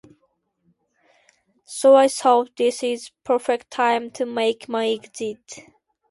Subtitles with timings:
[1.63, 5.59] So I thought, this is a perfect time to make my exit.